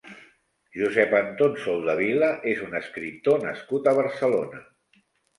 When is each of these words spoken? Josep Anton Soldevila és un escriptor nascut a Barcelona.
Josep 0.77 1.11
Anton 1.17 1.57
Soldevila 1.65 2.29
és 2.51 2.63
un 2.67 2.73
escriptor 2.79 3.37
nascut 3.43 3.91
a 3.91 3.93
Barcelona. 3.99 4.63